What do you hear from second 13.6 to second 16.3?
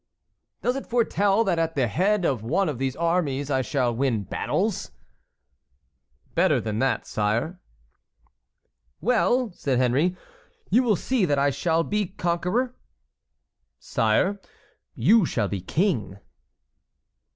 "Sire, you shall be king."